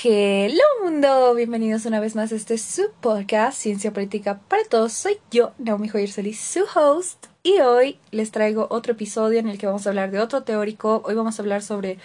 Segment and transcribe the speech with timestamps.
[0.00, 4.92] Hello mundo, bienvenidos una vez más a este su podcast Ciencia Política para Todos.
[4.92, 9.66] Soy yo, Naomi Joyerseli, su host, y hoy les traigo otro episodio en el que
[9.66, 11.02] vamos a hablar de otro teórico.
[11.04, 11.98] Hoy vamos a hablar sobre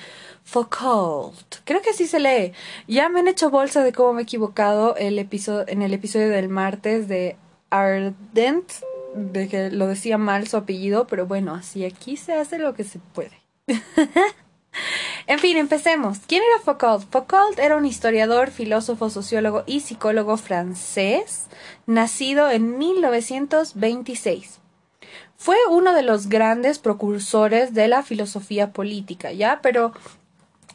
[0.43, 1.57] Foucault.
[1.65, 2.53] Creo que así se lee.
[2.87, 6.29] Ya me han hecho bolsa de cómo me he equivocado el episodio, en el episodio
[6.29, 7.35] del martes de
[7.69, 8.71] Ardent,
[9.13, 12.85] de que lo decía mal su apellido, pero bueno, así aquí se hace lo que
[12.85, 13.39] se puede.
[15.33, 16.19] En fin, empecemos.
[16.27, 17.09] ¿Quién era Foucault?
[17.09, 21.47] Foucault era un historiador, filósofo, sociólogo y psicólogo francés,
[21.87, 24.59] nacido en 1926.
[25.35, 29.59] Fue uno de los grandes precursores de la filosofía política, ¿ya?
[29.63, 29.93] Pero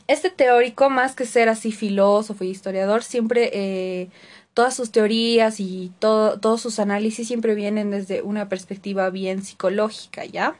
[0.08, 4.08] este teórico, más que ser así filósofo y historiador, siempre eh,
[4.54, 10.24] todas sus teorías y todo, todos sus análisis siempre vienen desde una perspectiva bien psicológica,
[10.24, 10.56] ¿ya?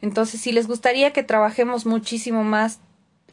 [0.00, 2.80] Entonces, si les gustaría que trabajemos muchísimo más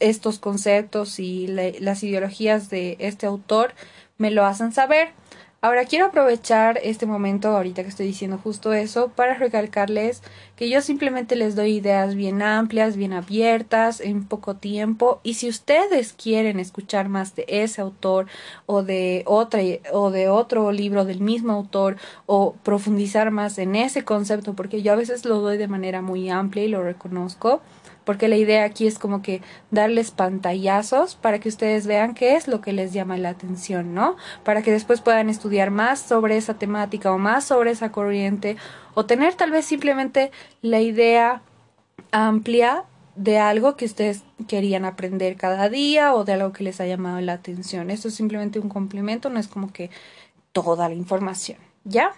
[0.00, 3.74] estos conceptos y las ideologías de este autor,
[4.18, 5.10] me lo hacen saber.
[5.62, 10.22] Ahora quiero aprovechar este momento, ahorita que estoy diciendo justo eso, para recalcarles
[10.60, 15.18] que yo simplemente les doy ideas bien amplias, bien abiertas, en poco tiempo.
[15.22, 18.26] Y si ustedes quieren escuchar más de ese autor
[18.66, 24.04] o de otra o de otro libro del mismo autor o profundizar más en ese
[24.04, 27.62] concepto, porque yo a veces lo doy de manera muy amplia y lo reconozco,
[28.04, 32.48] porque la idea aquí es como que darles pantallazos para que ustedes vean qué es
[32.48, 34.16] lo que les llama la atención, ¿no?
[34.44, 38.56] Para que después puedan estudiar más sobre esa temática o más sobre esa corriente
[38.94, 41.42] o tener tal vez simplemente la idea
[42.12, 42.84] amplia
[43.16, 47.20] de algo que ustedes querían aprender cada día o de algo que les ha llamado
[47.20, 47.90] la atención.
[47.90, 49.90] Esto es simplemente un complemento, no es como que
[50.52, 52.12] toda la información, ¿ya?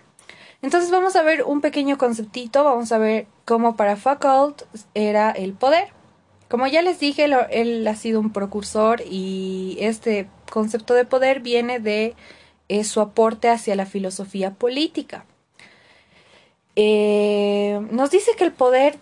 [0.63, 4.63] Entonces vamos a ver un pequeño conceptito, vamos a ver cómo para Foucault
[4.95, 5.89] era el poder.
[6.49, 11.81] Como ya les dije, él ha sido un precursor y este concepto de poder viene
[11.81, 12.15] de
[12.69, 15.25] eh, su aporte hacia la filosofía política.
[16.77, 18.99] Eh, nos dice que el poder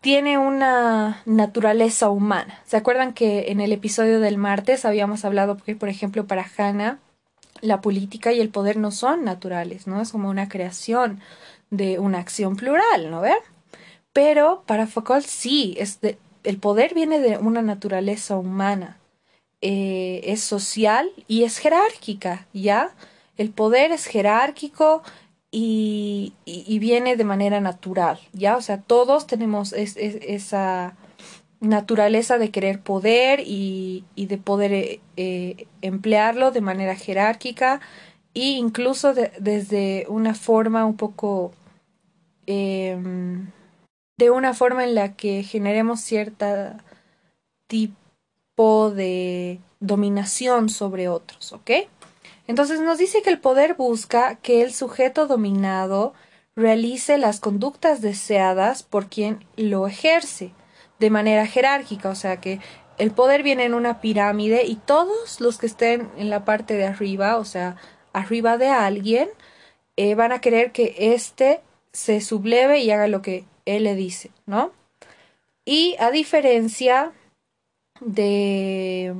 [0.00, 2.60] tiene una naturaleza humana.
[2.66, 6.98] ¿Se acuerdan que en el episodio del martes habíamos hablado que, por ejemplo, para Hannah
[7.60, 10.00] la política y el poder no son naturales, ¿no?
[10.00, 11.20] Es como una creación
[11.70, 13.34] de una acción plural, ¿no ve?
[14.12, 15.78] Pero para Foucault sí,
[16.44, 18.98] el poder viene de una naturaleza humana,
[19.60, 22.94] eh, es social y es jerárquica, ¿ya?
[23.38, 25.02] El poder es jerárquico
[25.56, 28.56] y, viene de manera natural, ¿ya?
[28.56, 30.96] O sea, todos tenemos esa
[31.60, 37.80] naturaleza de querer poder y, de poder eh, eh, emplearlo de manera jerárquica
[38.34, 41.52] e incluso desde una forma un poco
[42.46, 43.50] em,
[44.18, 46.82] de una forma en la que generemos cierta
[47.68, 51.70] tipo de dominación sobre otros, ¿ok?
[52.46, 56.14] Entonces nos dice que el poder busca que el sujeto dominado
[56.56, 60.52] realice las conductas deseadas por quien lo ejerce
[60.98, 62.60] de manera jerárquica, o sea que
[62.98, 66.84] el poder viene en una pirámide y todos los que estén en la parte de
[66.84, 67.76] arriba, o sea,
[68.12, 69.28] arriba de alguien,
[69.96, 71.60] eh, van a querer que éste
[71.92, 74.72] se subleve y haga lo que él le dice, ¿no?
[75.64, 77.12] Y a diferencia
[78.00, 79.14] de,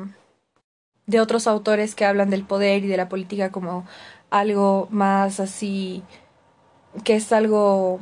[1.06, 3.87] de otros autores que hablan del poder y de la política como
[4.31, 6.03] algo más así,
[7.04, 8.00] que es algo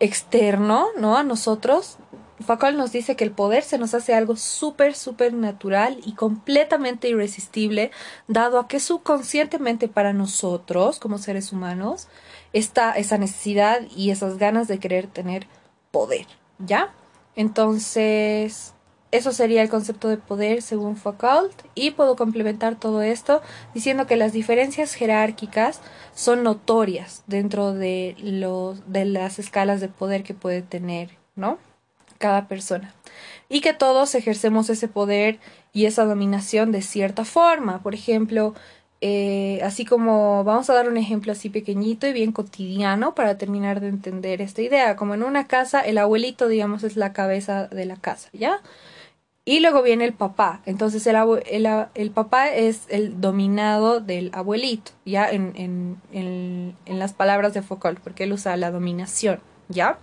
[0.00, 1.16] externo, ¿no?
[1.16, 1.98] A nosotros,
[2.40, 7.08] Foucault nos dice que el poder se nos hace algo súper, súper natural y completamente
[7.08, 7.90] irresistible,
[8.28, 12.08] dado a que subconscientemente para nosotros, como seres humanos,
[12.52, 15.46] está esa necesidad y esas ganas de querer tener
[15.90, 16.26] poder,
[16.58, 16.92] ¿ya?
[17.36, 18.74] Entonces,
[19.16, 23.42] eso sería el concepto de poder según Foucault y puedo complementar todo esto
[23.72, 25.80] diciendo que las diferencias jerárquicas
[26.14, 31.58] son notorias dentro de, los, de las escalas de poder que puede tener, ¿no?
[32.18, 32.94] cada persona
[33.48, 35.38] y que todos ejercemos ese poder
[35.72, 37.82] y esa dominación de cierta forma.
[37.82, 38.54] Por ejemplo,
[39.00, 43.80] eh, así como vamos a dar un ejemplo así pequeñito y bien cotidiano para terminar
[43.80, 44.96] de entender esta idea.
[44.96, 48.60] Como en una casa, el abuelito, digamos, es la cabeza de la casa, ¿ya?
[49.46, 50.62] Y luego viene el papá.
[50.64, 51.16] Entonces el,
[51.50, 55.28] el, el papá es el dominado del abuelito, ¿ya?
[55.30, 59.98] En, en, en, en las palabras de Foucault, porque él usa la dominación, ¿ya?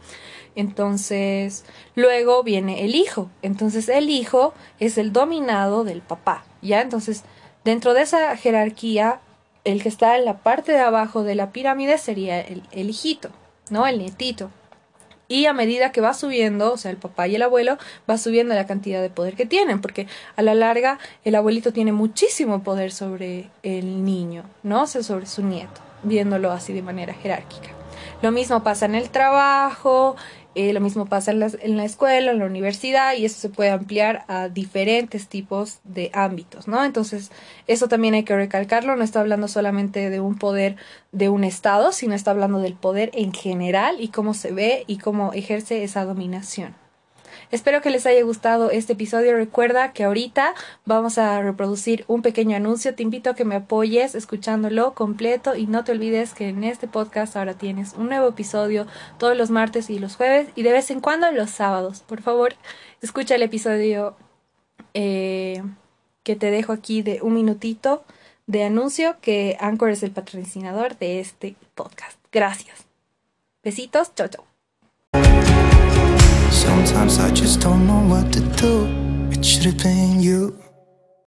[0.56, 1.66] Entonces,
[1.96, 3.32] luego viene el hijo.
[3.42, 6.82] Entonces, el hijo es el dominado del papá, ¿ya?
[6.82, 7.24] Entonces,
[7.64, 9.22] dentro de esa jerarquía,
[9.64, 13.30] el que está en la parte de abajo de la pirámide sería el, el hijito,
[13.70, 13.88] ¿no?
[13.88, 14.52] El nietito.
[15.32, 17.78] Y a medida que va subiendo, o sea, el papá y el abuelo,
[18.10, 20.06] va subiendo la cantidad de poder que tienen, porque
[20.36, 24.82] a la larga el abuelito tiene muchísimo poder sobre el niño, ¿no?
[24.82, 27.70] O sea, sobre su nieto, viéndolo así de manera jerárquica.
[28.22, 30.18] Lo mismo pasa en el trabajo,
[30.56, 33.50] eh, lo mismo pasa en la, en la, escuela, en la universidad, y eso se
[33.50, 36.84] puede ampliar a diferentes tipos de ámbitos, ¿no?
[36.84, 37.32] Entonces,
[37.68, 40.76] eso también hay que recalcarlo, no está hablando solamente de un poder
[41.12, 44.98] de un Estado, sino está hablando del poder en general y cómo se ve y
[44.98, 46.81] cómo ejerce esa dominación.
[47.52, 49.36] Espero que les haya gustado este episodio.
[49.36, 50.54] Recuerda que ahorita
[50.86, 52.96] vamos a reproducir un pequeño anuncio.
[52.96, 56.88] Te invito a que me apoyes escuchándolo completo y no te olvides que en este
[56.88, 58.88] podcast ahora tienes un nuevo episodio
[59.18, 62.02] todos los martes y los jueves y de vez en cuando los sábados.
[62.02, 62.56] Por favor,
[63.02, 64.16] escucha el episodio
[64.94, 65.62] eh,
[66.24, 68.04] que te dejo aquí de un minutito
[68.48, 72.18] de anuncio que Anchor es el patrocinador de este podcast.
[72.32, 72.86] Gracias.
[73.64, 74.51] Besitos, chau chau.
[76.52, 78.86] Sometimes I just don't know what to do.
[79.32, 80.71] It should have been you.